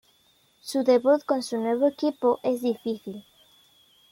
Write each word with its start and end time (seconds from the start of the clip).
Su 0.61 0.83
debut 0.83 1.21
con 1.25 1.43
su 1.43 1.59
nuevo 1.59 1.85
equipo 1.85 2.39
es 2.41 2.63
difícil. 2.63 3.23